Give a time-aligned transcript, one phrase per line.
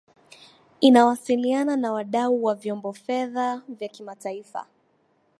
[0.79, 4.67] inawasiliana na wadau wa vyombo fedha vya kimataifa